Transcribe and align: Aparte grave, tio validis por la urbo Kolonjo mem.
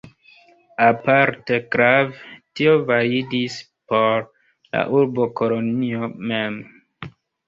Aparte 0.85 1.57
grave, 1.75 2.15
tio 2.59 2.73
validis 2.87 3.57
por 3.91 4.23
la 4.71 4.81
urbo 5.01 5.29
Kolonjo 5.41 6.09
mem. 6.33 6.57